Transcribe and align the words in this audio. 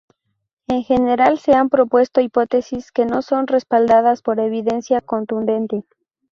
En 0.67 0.81
general 0.83 1.37
se 1.37 1.53
han 1.53 1.69
propuesto 1.69 2.21
hipótesis 2.21 2.91
que 2.91 3.05
no 3.05 3.21
son 3.21 3.45
respaldadas 3.45 4.23
por 4.23 4.39
evidencia 4.39 4.99
contundente. 4.99 5.85